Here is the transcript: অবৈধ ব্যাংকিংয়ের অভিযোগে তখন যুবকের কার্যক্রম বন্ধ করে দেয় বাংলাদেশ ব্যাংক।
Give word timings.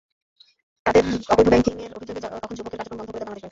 অবৈধ 1.31 1.47
ব্যাংকিংয়ের 1.47 1.95
অভিযোগে 1.97 2.21
তখন 2.25 2.53
যুবকের 2.57 2.77
কার্যক্রম 2.79 2.97
বন্ধ 2.99 3.09
করে 3.09 3.19
দেয় 3.19 3.27
বাংলাদেশ 3.27 3.41
ব্যাংক। 3.41 3.49